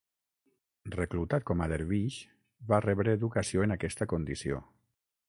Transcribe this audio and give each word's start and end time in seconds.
Reclutat 0.93 1.45
com 1.49 1.61
a 1.65 1.67
dervix 1.73 2.17
va 2.73 2.79
rebre 2.87 3.15
educació 3.21 3.67
en 3.67 3.77
aquesta 3.77 4.09
condició. 4.15 4.65